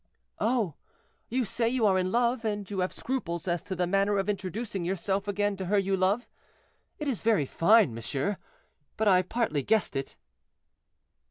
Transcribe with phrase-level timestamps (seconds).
[0.39, 0.73] "Oh!
[1.29, 4.27] you say you are in love, and you have scruples as to the manner of
[4.29, 6.27] introducing yourself again to her you love.
[6.97, 8.37] It is very fine, monsieur,
[8.97, 10.15] but I partly guessed it."